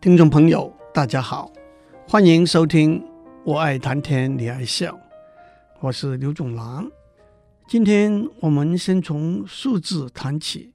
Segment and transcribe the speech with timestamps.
[0.00, 1.52] 听众朋友，大家好，
[2.08, 2.98] 欢迎收听
[3.44, 4.92] 《我爱谈天你爱笑》，
[5.78, 6.90] 我是刘总郎。
[7.68, 10.72] 今天我们先从数字谈起，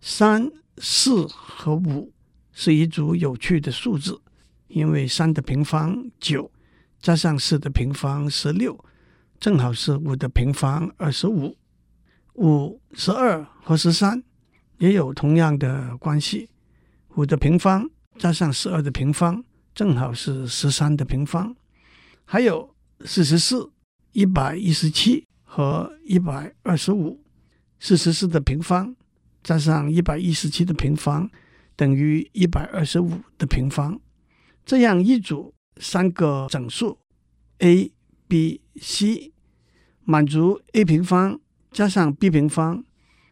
[0.00, 2.12] 三、四和五
[2.50, 4.20] 是一组有趣的数字，
[4.66, 6.50] 因为三的平方九
[7.00, 8.76] 加上四的平方十六，
[9.38, 11.56] 正好是五的平方二十五。
[12.34, 14.24] 五、十二和十三
[14.78, 16.50] 也有同样的关系，
[17.14, 17.88] 五的平方。
[18.18, 19.44] 加上十二的平方，
[19.74, 21.54] 正好是十三的平方。
[22.24, 23.70] 还有四十四、
[24.12, 27.22] 一百一十七和一百二十五。
[27.78, 28.96] 四十四的平方
[29.42, 31.30] 加上一百一十七的平方，
[31.76, 34.00] 等于一百二十五的平方。
[34.64, 36.98] 这样一组三个整数
[37.58, 37.92] a、
[38.26, 39.32] b、c，
[40.04, 41.38] 满足 a 平方
[41.70, 42.82] 加上 b 平方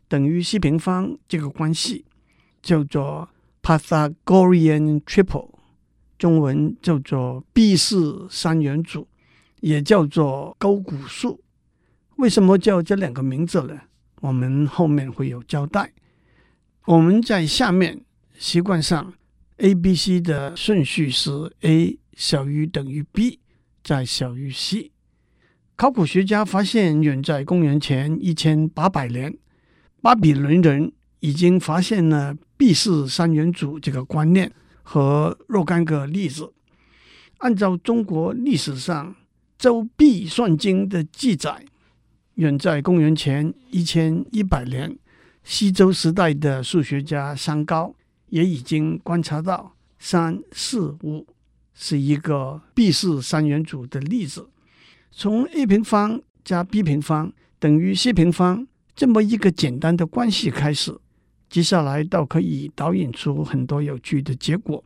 [0.06, 2.04] 等于 c 平方这个关系，
[2.60, 3.30] 叫做。
[3.64, 5.48] Pythagorean triple，
[6.18, 7.96] 中文叫做毕氏
[8.28, 9.08] 三元组，
[9.60, 11.40] 也叫做勾股数。
[12.16, 13.80] 为什么叫这两个名字呢？
[14.20, 15.94] 我们后面会有交代。
[16.84, 18.02] 我们在下面
[18.38, 19.14] 习惯上
[19.56, 21.30] ，A、B、C 的顺序是
[21.62, 23.40] A 小于等于 B，
[23.82, 24.92] 再小于 C。
[25.74, 29.34] 考古学家发现，远在公元前一千八百年，
[30.02, 30.92] 巴比伦人。
[31.20, 34.50] 已经发现了毕氏三元组这个观念
[34.82, 36.50] 和若干个例子。
[37.40, 39.10] 按照中国历史上
[39.58, 41.62] 《周髀算经》的记载，
[42.36, 44.96] 远在公元前一千一百年，
[45.42, 47.94] 西周时代的数学家商高
[48.30, 51.26] 也已经观察到三四五
[51.74, 54.48] 是一个毕氏三元组的例子。
[55.10, 60.98] 从 a 平方加 b 平方等于 c 平方这么一个简单的关系开始。
[61.54, 64.84] 接下来倒可以导引出很多有趣的结果。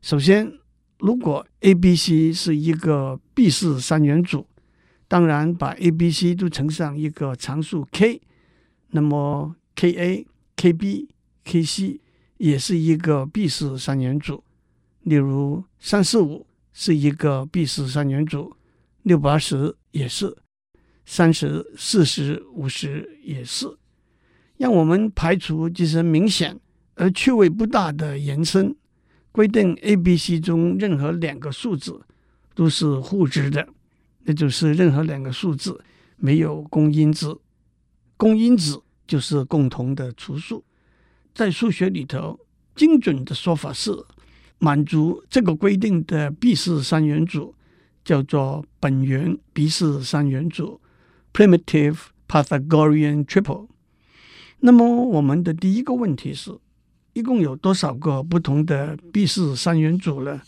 [0.00, 0.50] 首先，
[0.98, 4.46] 如果 A、B、C 是一个毕氏三元组，
[5.08, 8.18] 当然把 A、B、C 都乘上一个常数 k，
[8.92, 11.10] 那么 K A、K B、
[11.44, 12.00] K C
[12.38, 14.42] 也是一个毕氏三元组。
[15.02, 18.56] 例如，三四五是一个毕氏三元组，
[19.02, 20.34] 六八十也是，
[21.04, 23.76] 三十四十五十也是。
[24.60, 26.54] 让我们排除这些明显
[26.94, 28.76] 而趣味不大的延伸，
[29.32, 31.98] 规定 A、B、C 中任何两个数字
[32.54, 33.66] 都是互质的，
[34.24, 35.82] 那就是任何两个数字
[36.18, 37.40] 没有公因子，
[38.18, 40.62] 公因子就是共同的除数。
[41.32, 42.38] 在数学里头，
[42.76, 43.90] 精准的说法是，
[44.58, 47.54] 满足这个规定的毕氏三元组
[48.04, 50.78] 叫做本源毕氏三元组
[51.32, 51.96] （primitive
[52.28, 53.69] Pythagorean triple）。
[54.62, 56.54] 那么，我们的第一个问题是，
[57.14, 60.42] 一共有多少个不同的毕氏三元组呢？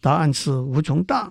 [0.00, 1.30] 答案是无穷大。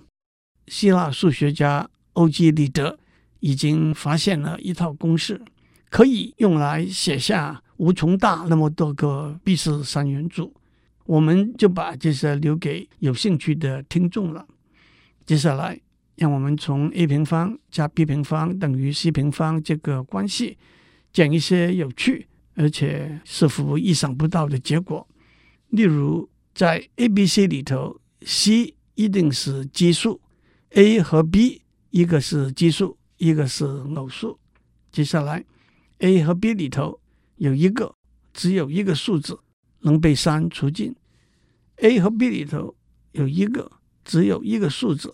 [0.68, 2.96] 希腊数学家欧几里得
[3.40, 5.42] 已经发现了一套公式，
[5.88, 10.54] 可以用来写下无穷大那么多个毕氏三元组。
[11.06, 14.46] 我们就把这些留给有兴趣的听众了。
[15.26, 15.80] 接下来，
[16.14, 20.56] 让我们从 a 平方加 b 平方等于 c 平方这个关系。
[21.12, 25.06] 讲一些有趣而且似乎意想不到的结果，
[25.68, 30.20] 例如在 A、B、C 里头，C 一定是奇数
[30.70, 34.38] ，A 和 B 一个是奇数，一个是偶数。
[34.92, 35.44] 接下来
[35.98, 37.00] ，A 和 B 里头
[37.36, 37.94] 有一个
[38.32, 39.38] 只有一个数字
[39.80, 40.94] 能被三除尽
[41.76, 42.76] ，A 和 B 里头
[43.12, 43.70] 有一个
[44.04, 45.12] 只有一个数字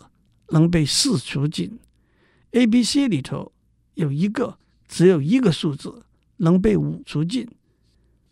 [0.49, 1.79] 能被四除尽
[2.53, 3.53] ，A、B、C 里头
[3.95, 4.59] 有一个。
[4.89, 6.05] 只有一个数字
[6.39, 7.49] 能被五除尽，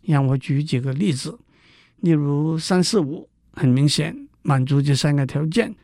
[0.01, 1.37] 让我举几个例子。
[1.97, 5.75] 例如三四五，很明显满足这三个条件。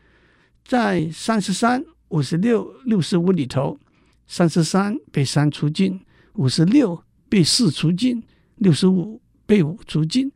[0.64, 3.78] 在三十三、五十六、六十五里头，
[4.26, 6.00] 三十三被三除尽，
[6.34, 8.22] 五十六被四除尽，
[8.56, 10.30] 六十五被五除尽。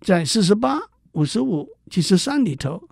[0.00, 0.78] 在四十八、
[1.12, 2.88] 五十五、七十三里头，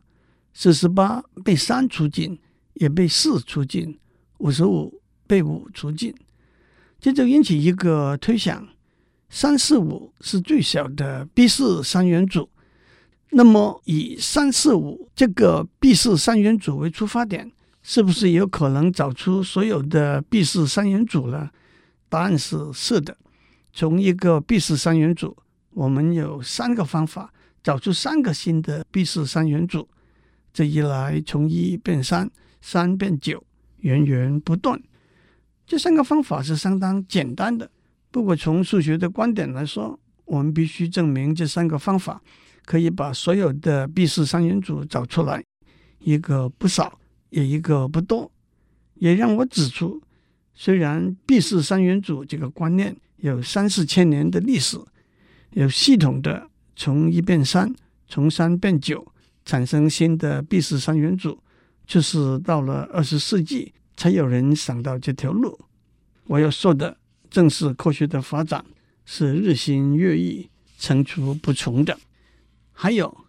[0.53, 2.39] 四十八被三除尽，
[2.75, 3.99] 也被四除尽，
[4.39, 6.15] 五十五被五除尽。
[6.99, 8.67] 这就引起一个推想：
[9.29, 12.49] 三四五是最小的毕氏三元组。
[13.31, 17.51] 那么，以三四五这个毕氏三元组为出发点，
[17.83, 21.51] 是不是有可能找出所有的毕氏三元组呢？
[22.09, 23.17] 答案是是的。
[23.73, 25.37] 从一个毕氏三元组，
[25.75, 27.33] 我们有三个方法
[27.63, 29.87] 找出三个新的毕氏三元组。
[30.53, 32.31] 这一来，从一变三，
[32.63, 33.45] 三变九，
[33.81, 34.81] 源源不断。
[35.67, 37.69] 这三个方法是相当简单的，
[38.13, 42.23] 不过从数学的观点来说，我们必须证明这三个方法
[42.65, 45.43] 可以把所有的毕氏三元组找出来，
[45.99, 46.99] 一个不少，
[47.31, 48.31] 也一个不多，
[48.95, 50.01] 也让我指出，
[50.55, 54.79] 虽然毕氏三元组这个观念有三四千年的历史，
[55.51, 57.75] 有系统的从一变三，
[58.07, 59.05] 从三变九，
[59.45, 61.37] 产生新的毕氏三元组，
[61.85, 65.59] 就是到了二十世纪才有人想到这条路。
[66.27, 66.99] 我要说的
[67.31, 68.65] 正是科学的发展
[69.05, 71.99] 是日新月异、层出不穷的。
[72.73, 73.25] 还有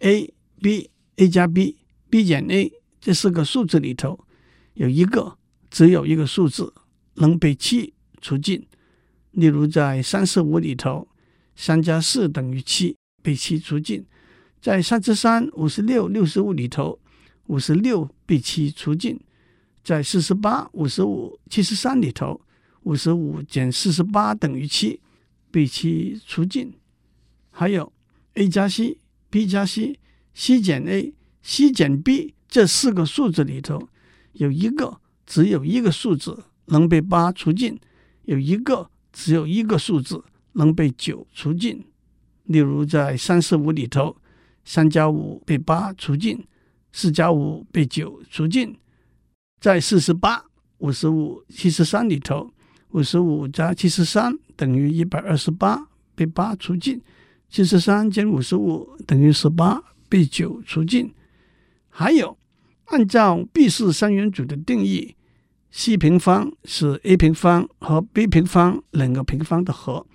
[0.00, 1.76] a、b、a 加 b、
[2.08, 4.26] b 减 a 这四个数字里头，
[4.74, 5.38] 有一个
[5.70, 6.72] 只有一个数字
[7.14, 8.66] 能被七除尽。
[9.32, 11.06] 例如在三十五里头，
[11.54, 14.02] 三加四等于七，被七除尽；
[14.60, 16.98] 在三十三、五十六、六十五里头，
[17.46, 19.16] 五十六被七除尽；
[19.82, 22.40] 在四十八、五十五、七十三里头，
[22.82, 25.00] 五十五减四十八等于七，
[25.50, 26.72] 被七除尽。
[27.50, 27.92] 还有。
[28.34, 33.88] a 加 c，b 加 c，c 减 a，c 减 b，这四个数字里头，
[34.34, 37.78] 有一个只有一个数字能被八除尽，
[38.26, 41.84] 有一个只有一个数字能被九除尽。
[42.44, 44.16] 例如在三十五里头，
[44.64, 46.46] 三加五被八除尽，
[46.92, 48.78] 四加五被九除尽。
[49.60, 50.42] 在四十八、
[50.78, 52.50] 五十五、七十三里头，
[52.92, 57.00] 五十五加七十三等于一百二十八，被八除尽。
[57.50, 61.12] 七十三减五十五等于十八，被九除尽。
[61.88, 62.38] 还有，
[62.86, 65.14] 按照毕氏三元组的定义
[65.70, 70.06] ，C 平方是 A 平方和 B 平方两个平方的和。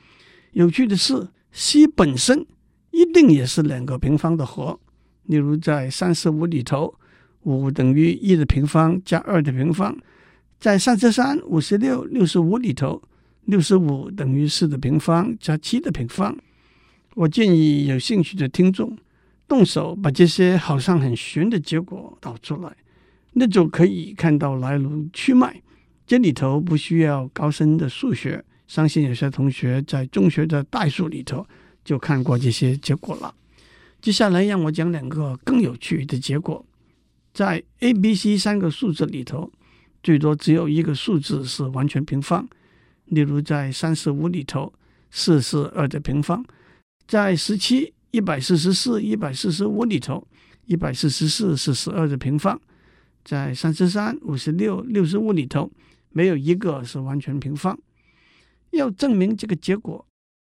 [0.53, 2.47] 有趣的是，C 本身
[2.92, 4.80] 一定也是两个平方的和。
[5.24, 6.97] 例如，在三十五里头，
[7.45, 9.95] 五等于一的平方加二的平方；
[10.59, 13.01] 在三十三、五十六、六十五里头，
[13.45, 16.36] 六十五等于四的平方加七的平方。
[17.13, 18.97] 我建议有兴趣的听众
[19.47, 22.75] 动手把这些好像很玄的结果导出来，
[23.33, 25.62] 那就可以看到来龙去脉。
[26.06, 31.45] 这里头不需要高深的数学，相信有些同学在中学的代数里头
[31.83, 33.33] 就看过这些结果了。
[34.01, 36.63] 接下来让我讲两个更有趣的结果，
[37.36, 39.52] 在 A、B、C 三个数字里头，
[40.02, 42.48] 最多只有一个数字是完全平方。
[43.08, 44.72] 例如在三十五里头，
[45.12, 46.46] 四是二的平方。
[47.06, 50.26] 在十七、一百四十四、一百四十五里头，
[50.66, 52.58] 一百四十四是十二的平方；
[53.26, 55.70] 在三十三、五十六、六十五里头，
[56.12, 57.78] 没有一个是完全平方。
[58.72, 60.08] 要证明这个结果，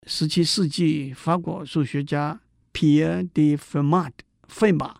[0.07, 2.39] 十七世纪法国数学家
[2.73, 4.11] 皮埃德费马，
[4.49, 4.95] 费马，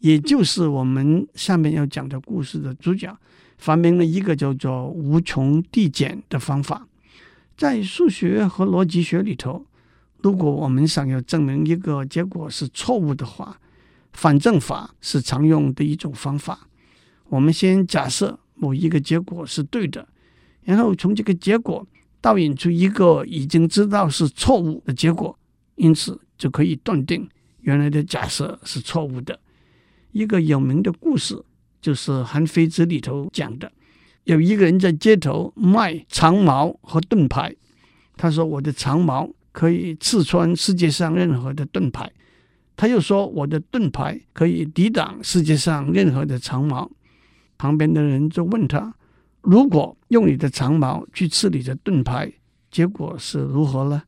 [0.00, 3.16] 也就是我们下面要讲的故事的主角，
[3.56, 6.86] 发明了一个叫做无穷递减的方法。
[7.56, 9.64] 在数学和逻辑学里头。
[10.20, 13.56] 如果我们想要证明一个结果是错误的话，
[14.12, 16.66] 反证法是常用的一种方法。
[17.28, 20.08] 我们先假设某一个结果是对的，
[20.64, 21.86] 然后从这个结果
[22.20, 25.38] 倒引出一个已经知道是错误的结果，
[25.76, 27.28] 因此就可以断定
[27.60, 29.38] 原来的假设是错误的。
[30.18, 31.40] 一个有名的故事
[31.80, 33.70] 就是《韩非子》里头讲的，
[34.24, 37.54] 有一个人在街头卖长矛和盾牌，
[38.16, 42.08] 他说：“我的长矛。”可以刺穿世界上任何的盾牌。
[42.76, 46.88] 他又说：“我的盾牌可以抵挡世界上任何的长矛。”
[47.58, 48.94] 旁边的人就问他
[49.42, 52.32] ：“如果用你的长矛去刺你的盾牌，
[52.70, 54.02] 结果是如何呢？”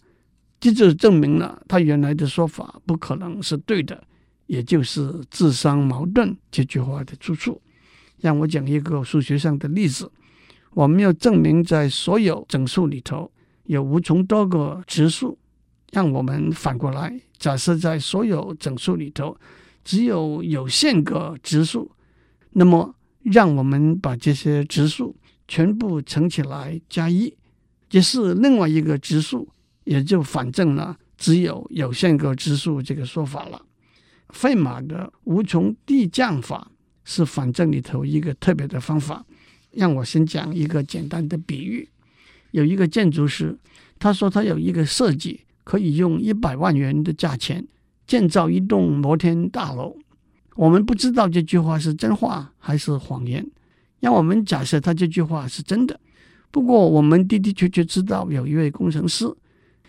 [0.61, 4.04] 这就证明了他原来的说法不可能是对的，
[4.50, 7.62] 也就是自相矛盾这句话的出处。
[8.19, 10.11] 让我讲一个数学上的例子：
[10.73, 13.30] 我们要证明在所有整数里头
[13.66, 15.38] 有无穷多个质数。
[15.92, 19.37] 让我们反过来假设，在所有整数里头，
[19.85, 21.92] 只有有限个质数。
[22.50, 22.92] 那么，
[23.23, 25.14] 让我们把这些质数
[25.47, 27.33] 全部乘起来加一，
[27.88, 29.49] 这是另外一个质数，
[29.85, 33.62] 也就反证了只有有限个质数这个说法了。
[34.32, 36.70] 费马的无穷递降法
[37.04, 39.25] 是反证里头一个特别的方法。
[39.72, 41.88] 让我先讲一个简单的比喻：
[42.50, 43.58] 有一个建筑师，
[43.99, 45.40] 他说他有一个设计。
[45.62, 47.64] 可以用一百万元的价钱
[48.04, 49.96] 建造一栋摩天大楼。
[50.56, 53.46] 我们不知道这句话是真话还是谎言。
[54.00, 56.00] 让我们假设他这句话是真的。
[56.50, 59.32] 不过我们的的确确知道有一位工程师，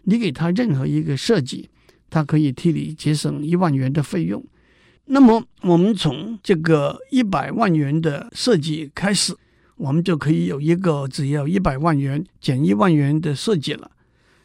[0.04, 1.68] 你给他任何一个设计，
[2.12, 4.46] 它可以替你节省一万元的费用。
[5.06, 9.36] 那么我们从这个一百万元的设计开始，
[9.78, 13.90] 我们就可以有一个只要一百万元减一万元的设计了。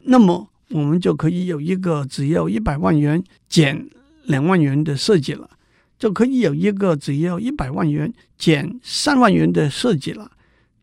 [0.05, 3.87] 那么我们就可以有一个只要一百万元减
[4.25, 5.51] 两万元的设计了，
[5.99, 10.31] 就可以有一个只要一百万元减三万元的设计了。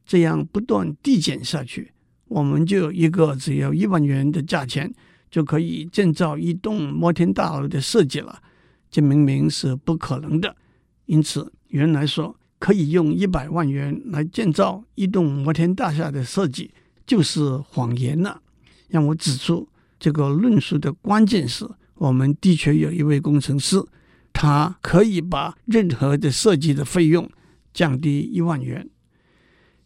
[0.05, 1.91] 这样不断递减下去，
[2.27, 4.93] 我们就有一个只要一万元的价钱
[5.33, 8.39] 就可以建造一栋摩天大楼的设计了。
[8.91, 10.55] 这明明是不可能的。
[11.07, 16.71] 因此，原来说可以用一百万元来建造一栋摩天大厦的设计，
[17.07, 18.43] 就是谎言了。
[18.89, 19.67] 让我指出，
[19.99, 23.83] 这个论述的关键是我们的确有一位工程师，
[24.31, 27.27] 他可以把任何的设计的费用
[27.73, 28.87] 降低一万元。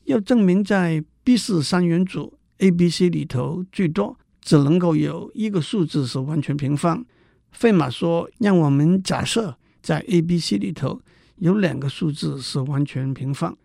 [0.03, 7.05] 要证明在 B 式三元组 A、B、C 里头最多只能够有一个数字是完全平方。
[7.51, 11.01] 费马说，让我们假设在 A、B、C 里头。
[11.39, 13.55] 有两个数字是完全平方，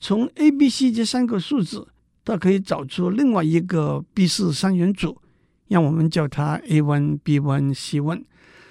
[0.00, 1.86] 从 A、B、C 这三个数字，
[2.24, 5.20] 它可以找出另外一个 B 式三元组，
[5.68, 8.22] 让我们叫它 A1、B1、C1，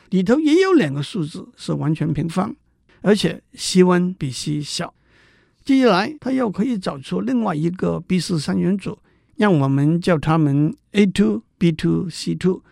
[0.10, 2.56] 里头也有两个数字是完全平方，
[3.02, 4.96] 而且 C1 比 C 小。
[5.64, 8.98] 接下来，它又可以找出另外一个 B 式三元组，
[9.36, 12.64] 让我们叫它们 A two b two、c two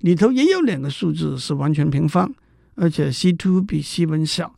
[0.00, 2.32] 里头也有两个数字是完全平方，
[2.76, 4.54] 而且 c two 比 c one 小。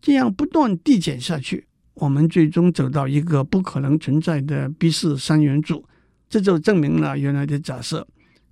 [0.00, 5.84] 这样不断递减下去，我们最终走到一个不可能存在的 B 四三元组。
[6.28, 8.06] 这就证明了原来的假设，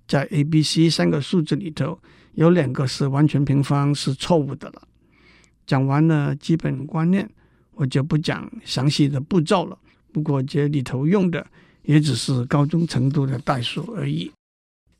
[0.07, 1.99] 在 A、B、C 三个数字里头，
[2.33, 4.87] 有两个是完全平方是错误的了。
[5.67, 7.29] 讲完了基本观念，
[7.75, 9.77] 我就不讲详细的步骤了。
[10.11, 11.45] 不过这里头用的
[11.83, 14.31] 也只是高中程度的代数而已。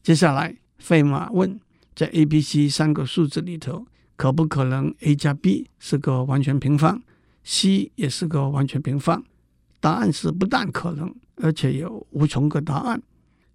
[0.04, 1.60] 接下来，费马问，
[1.96, 3.88] 在 A、B、C 三个数字里头。
[4.16, 7.02] 可不可能 a 加 b 是个完全平方
[7.44, 9.24] ，c 也是个完全平方？
[9.80, 13.02] 答案是不但可能，而且有无穷个答案。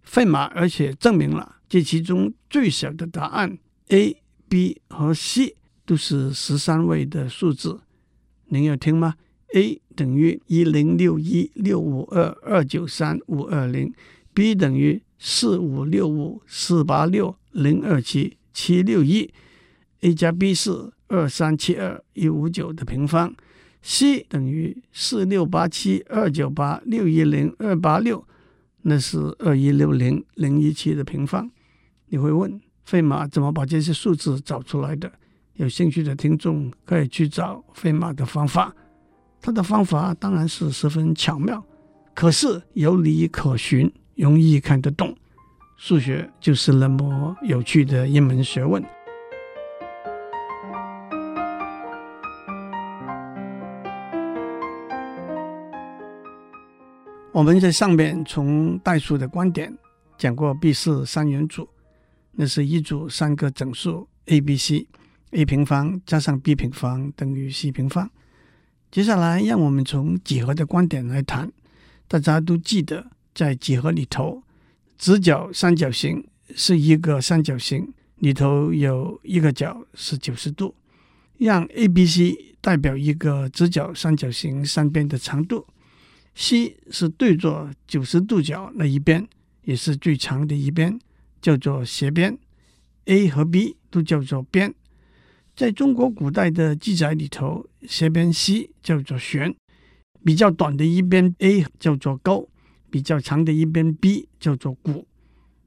[0.03, 3.57] 费马而且证明了这其中最小的答案
[3.91, 4.17] a、
[4.49, 5.55] b 和 c
[5.87, 7.81] 都是十三位的数字。
[8.47, 9.15] 您要听吗
[9.55, 13.95] ？a 等于一零六一六五二二九三五二零
[14.35, 19.31] ，b 等于四五六五四八六零二七七六一。
[20.01, 23.35] a 加 b 是二三七二一五九的平方
[23.83, 28.25] ，c 等于四六八七二九八六一零二八六，
[28.83, 31.51] 那是二一六零零一七的平方。
[32.07, 35.11] 你会问费马怎么把这些数字找出来的？
[35.55, 38.73] 有兴趣的听众可以去找费马的方法，
[39.43, 41.65] 他的方法当然是十分巧妙，
[42.15, 45.17] 可是有理可循，容易看得懂。
[45.77, 48.85] 数学就是那么有趣的一门学问。
[57.31, 59.73] 我们在上面从代数的观点
[60.17, 61.69] 讲过 B 式三元组，
[62.33, 68.11] 那是一组三个整数 a、b、c，a 平方加上 b 平方等于 c 平方。
[68.91, 71.53] 接下来，让我们从几何的观点来谈。
[72.09, 73.07] 大家都记得，
[73.39, 74.43] 在几何里头，
[74.99, 76.27] 直角三角形
[76.57, 80.75] 是一个三角形，里头有一个角是九十度，
[81.37, 85.65] 让 a、b、c 代表一个直角三角形三边的长度。
[86.35, 89.25] C 是对着九十度角那一边，
[89.63, 90.99] 也是最长的一边，
[91.41, 92.37] 叫做斜边。
[93.05, 94.75] A 和 B 都叫做边。
[95.55, 99.55] 在中国古代的记载里头，斜边 C 叫做旋，
[100.25, 102.45] 比较短的一边 A 叫做高，
[102.91, 105.07] 比较长的一边 B 叫做鼓。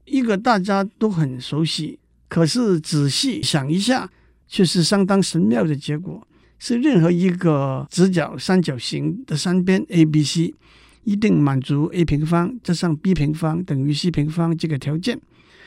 [0.04, 1.98] 一个大家都很熟悉，
[2.28, 4.10] 可是仔细想一下，
[4.48, 6.26] 却是相当神妙的结果。
[6.58, 10.54] 是任何一个直角三角形的三边 A、B、C
[11.02, 15.20] 一定满足 a 平方加上 b 平方等于 c 平方这个条件，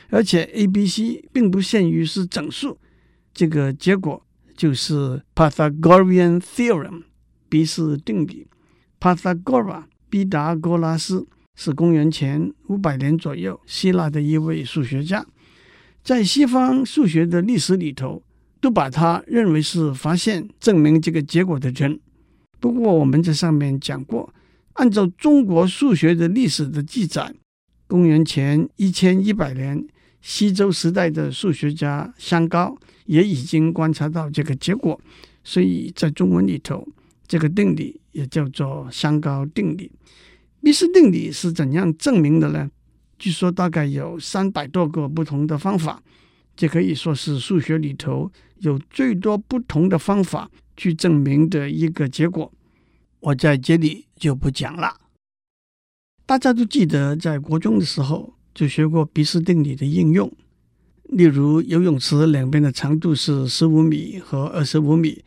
[0.08, 2.78] 而且 a、b、c 并不限于是整数。
[3.34, 4.24] 这个结果
[4.56, 7.02] 就是 Pythagorean theorem，
[7.50, 8.46] 毕氏定理。
[8.98, 15.26] Pythagoras，毕达哥拉斯是公元前五百年左右希腊的一位数学家，
[16.04, 18.22] 在西方数学的历史里头。
[18.58, 22.00] 都把他认为是发现证明这个结果的人。
[22.58, 24.32] 不过我们在上面讲过，
[24.72, 27.32] 按照中国数学的历史的记载，
[27.86, 29.86] 公元前一千一百年，
[30.20, 34.98] 西周时代的数学家香高也已经观察到这个结果，
[35.44, 36.88] 所以在中文里头，
[37.28, 39.92] 这个定理也叫做香高定理。
[40.66, 42.68] 毕氏定理是怎样证明的呢？
[43.20, 46.02] 据说大概有三百多个不同的方法。
[46.56, 52.52] 这可以说是数学里头有最多不同的方法去证明的一个结果，
[53.20, 54.92] 我在这里就不讲了。
[56.26, 60.28] 大家都记得，在国中的时候就学过毕氏定理的应用。
[61.04, 65.22] 例如游泳池两边的长度是十五米和二十五米，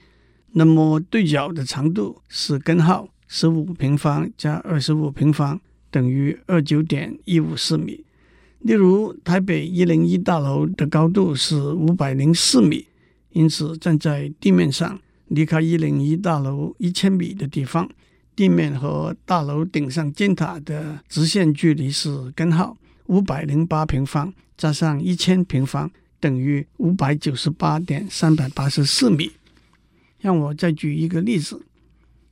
[0.51, 8.03] 那么对角的长度是根号十五平方加二十五平方等于二九点一五四米。
[8.61, 12.87] 例如台北一零一大楼的高度是五百零四米，
[13.31, 17.87] 因此站在地面上离开一零一大楼一千米的地方，
[18.35, 24.33] 地面和大楼顶上尖塔的直线距离是根号五百零八平方。
[24.57, 29.31] 加上一千平方等于五百九十八点三百八十四米。
[30.19, 31.61] 让我再举一个例子，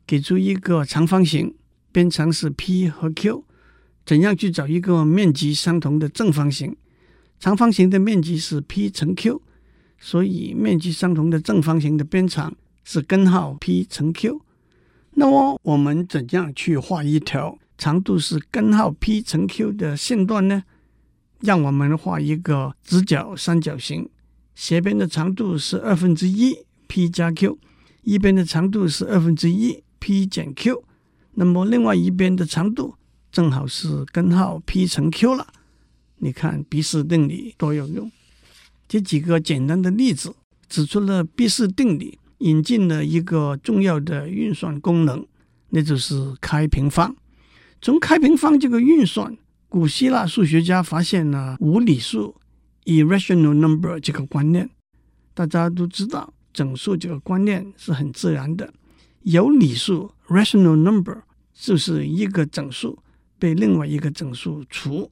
[0.07, 1.53] 给出一个长方形，
[1.91, 3.43] 边长是 P 和 Q，
[4.05, 6.73] 怎样去找一个面积相同的正方形？
[7.37, 9.41] 长方形的面积是 P 乘 Q，
[9.99, 14.39] 所以面积相同的正方形的边长是根号 P 乘 Q。
[15.15, 20.63] 那么我们怎样去画一条长度是根号 P 乘 Q 的线段呢？
[21.41, 24.09] 让我们画一个直角三角形，
[24.55, 27.59] 斜边的长度是二分之一 P 加 Q，
[28.03, 30.83] 一边的长度是二分之一 P 减 Q，
[31.33, 32.95] 那么另外一边的长度
[33.31, 35.47] 正好是根号 P 乘 Q 了。
[36.17, 38.11] 你看毕氏定理多有用！
[38.87, 40.35] 这几个简单的例子
[40.67, 45.25] 指出了毕氏定理引进了一个重要的运算功能，
[45.69, 47.15] 那就是开平方。
[47.81, 49.37] 从开平方这个运算。
[49.69, 52.33] 古希腊数学家发现了无理数
[52.85, 54.69] （irrational number） 这个观念。
[55.33, 58.73] 大家都知道，整数这个观念是很自然的。
[59.29, 61.17] 有理数 （rational number）
[61.53, 62.97] 就是一个整数
[63.37, 65.11] 被另外一个整数除，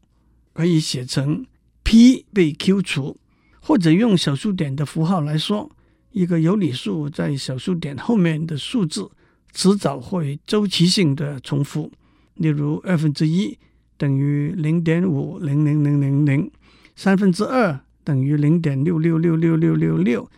[0.53, 1.45] 可以写成
[1.83, 3.17] p 被 q 除，
[3.59, 5.69] 或者用小数点的符号来说，
[6.11, 9.11] 一个有理数在小数点后面的数字
[9.51, 11.91] 迟早会周期性的重复。
[12.35, 13.57] 例如二分之一。
[13.97, 16.51] 等于零点五零零零零零，
[16.97, 20.29] 三分之二等于零点六六六六六六六，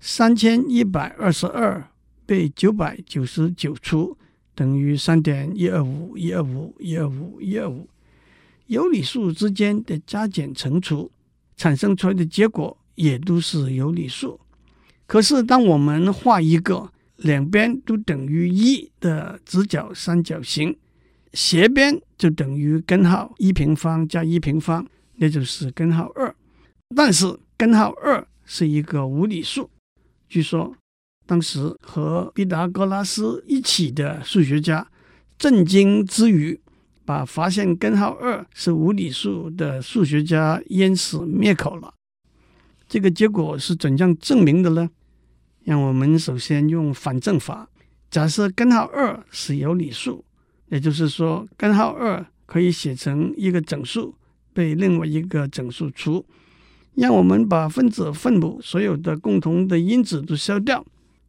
[0.00, 1.88] 三千一百二十二
[2.26, 4.16] 被九百九十九除，
[4.54, 7.88] 等于三点一二五一二五一二五一二五。
[8.66, 11.10] 有理数之间的加减乘除
[11.56, 14.40] 产生出来的结果也都是有理数。
[15.06, 20.76] 可是当我们画一个两边都等于一的直角三角形。
[21.32, 24.86] 斜边就等于根号一平方加一平方，
[25.16, 26.34] 那就是根号二。
[26.94, 29.68] 但是根号二是一个无理数。
[30.30, 30.74] 据说
[31.26, 34.86] 当时和毕达哥拉斯一起的数学家
[35.36, 36.58] 震惊之余，
[37.04, 41.92] 把发现根号二是无理数的数学家淹死灭口了。
[42.88, 44.88] 这个结果是怎样证明的呢？
[45.64, 47.68] 让我们首先用反证法，
[48.08, 50.24] 假设根号二是有理数。
[50.68, 54.14] 也就是说，根号二可以写成一个整数
[54.52, 56.24] 被另外一个整数除。
[56.94, 60.84] 让我们把分子分母所有的共同的因子都消掉，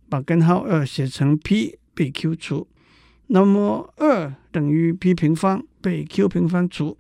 [0.10, 2.68] 把根号二写成 p 被 q 除。
[3.28, 6.98] 那么二等于 p 平方被 q 平方除，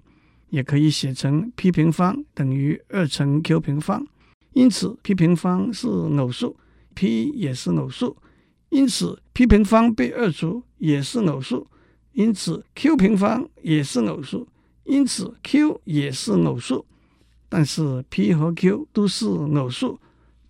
[0.49, 4.05] 也可以写成 p 平方等于二乘 q 平方。
[4.53, 6.57] 因此，p 平方是偶数
[6.93, 8.17] ，p 也是偶数。
[8.69, 11.67] 因此，p 平方被二除也是偶数。
[12.13, 14.47] 因此，q 平方也是偶数，
[14.83, 16.85] 因此 q 也是偶数。
[17.47, 19.99] 但是 p 和 q 都是偶数，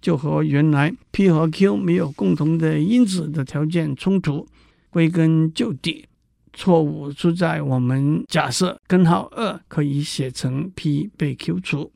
[0.02, 4.48] 就和原来 p 和 q 没有共同的因子的条件冲突。
[4.90, 6.06] 归根究底，
[6.54, 11.92] 错误出在我们假设根号二可以写成 p 被 q 除。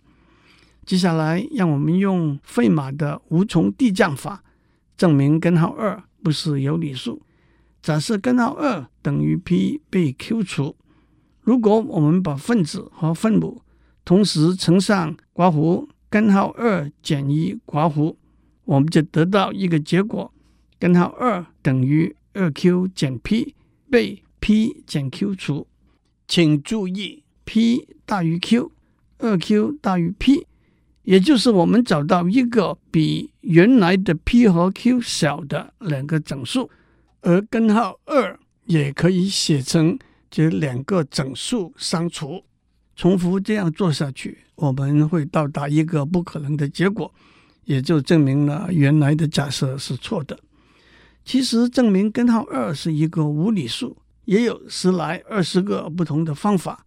[0.86, 4.44] 接下来，让我们用费马的无穷递降法
[4.98, 7.22] 证明根号二不是有理数。
[7.82, 10.76] 假设根号二等于 p 被 q 除，
[11.42, 13.62] 如果我们把分子和分母
[14.06, 18.18] 同时乘上括弧根号二减一括弧，
[18.66, 20.34] 我们就得到一个结果：
[20.78, 23.56] 根号二等于二 q 减 p
[23.90, 25.66] 被 p 减 q 除。
[26.28, 28.74] 请注意，p 大于 q，
[29.20, 30.46] 二 q 大于 p，
[31.04, 36.70] 也就是我们找到一个比原来的 p 和 q 小的两个整数。
[37.22, 39.98] 而根号二也可以写成
[40.30, 42.44] 这两个整数相除。
[43.02, 47.12] 重复这样做下去，我们会到达一个不可能的结果，
[47.66, 50.38] 也就证明了原来的假设是错的。
[51.26, 56.86] 其实证明根号二是一个无理数，也有十来二十个不同的方法。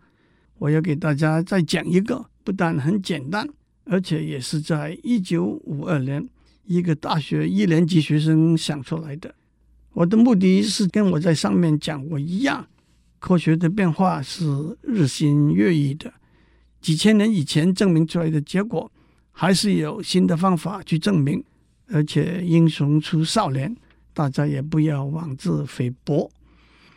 [0.59, 3.49] 我要给大家再讲一个，不但很简单，
[3.83, 6.25] 而且也是在一九五二年
[6.65, 9.35] 一个大学一年级学生想出来的。
[9.95, 12.65] 我的目的是跟我在上面讲过一样，
[13.25, 16.13] 科学的变化是日新月异的。
[16.83, 18.93] 几千年以前证明出来的结果，
[19.33, 21.43] 还是有新的方法去证明，
[21.89, 23.75] 而且英雄出少年，
[24.13, 26.31] 大家也不要妄自菲薄。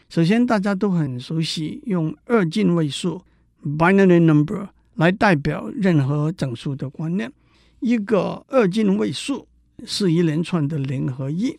[0.10, 3.22] 首先，大家都很熟悉用二进位数
[3.64, 7.32] （binary number） 来代表任何整数的观念。
[7.80, 9.48] 一个二进位数
[9.86, 11.58] 是一连串的零和一。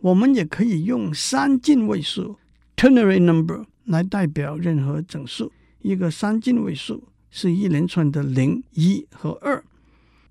[0.00, 2.36] 我们也可以用三进位数
[2.76, 5.52] （ternary number） 来代表任何整数。
[5.82, 9.62] 一个三进位数是一连串的零、一和二。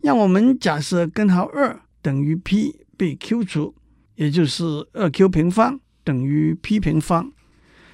[0.01, 3.75] 让我们假设根号二等于 p 被 q 除，
[4.15, 7.31] 也就是二 q 平方等于 p 平方。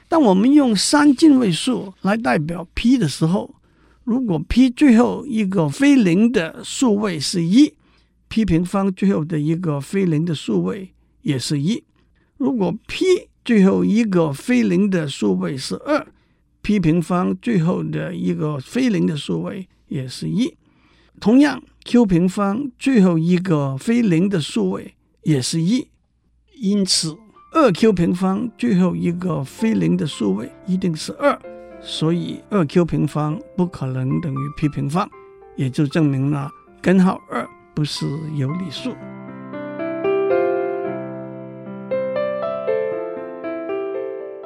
[0.07, 3.55] 当我们用三进位数来代表 p 的时候，
[4.03, 7.73] 如果 p 最后一个非零的数位是一
[8.27, 11.83] ，p 平方最后的一个非零的数位也是一。
[12.37, 16.05] 如果 p 最后一个非零的数位是二
[16.61, 20.57] ，p 平方最后的一个非零的数位也是一。
[21.21, 25.87] 同样，q 平方最后一个非零的数位也是一。
[26.59, 27.15] 因此。
[27.53, 31.39] 二 q 平方最后一个非零的数位一定是二，
[31.81, 35.09] 所以二 q 平方不可能等于 p 平方，
[35.55, 38.05] 也就证明了根号二不是
[38.35, 38.93] 有理数。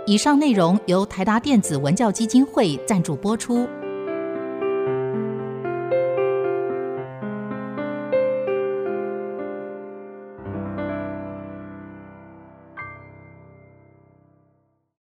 [0.10, 3.70] 以上内容由台达电子文教基金会赞助播出。